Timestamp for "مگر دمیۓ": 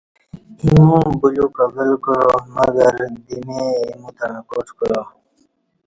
2.55-3.61